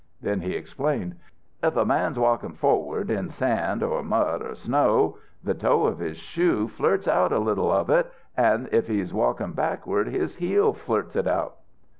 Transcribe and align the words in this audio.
Then 0.19 0.41
he 0.41 0.55
explained: 0.55 1.13
'If 1.61 1.75
a 1.77 1.85
man's 1.85 2.17
walkin' 2.17 2.53
forward 2.53 3.11
in 3.11 3.29
sand 3.29 3.83
or 3.83 4.01
mud 4.01 4.41
or 4.41 4.55
snow 4.55 5.19
the 5.43 5.53
toe 5.53 5.85
of 5.85 5.99
his 5.99 6.17
shoe 6.17 6.67
flirts 6.67 7.07
out 7.07 7.31
a 7.31 7.37
little 7.37 7.71
of 7.71 7.91
it, 7.91 8.11
an' 8.35 8.67
if 8.71 8.87
he's 8.87 9.13
walkin' 9.13 9.51
backward 9.51 10.07
his 10.07 10.37
heel 10.37 10.73
flirts 10.73 11.15
it 11.15 11.27
out.' 11.27 11.57